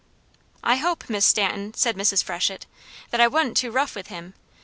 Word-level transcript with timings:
"I 0.63 0.77
hope, 0.77 1.11
Miss 1.11 1.27
Stanton," 1.27 1.75
said 1.75 1.95
Mrs. 1.95 2.23
Freshett, 2.23 2.65
"that 3.11 3.21
I 3.21 3.27
wa'n't 3.27 3.55
too 3.55 3.69
rough 3.69 3.93
with 3.93 4.07
him. 4.07 4.33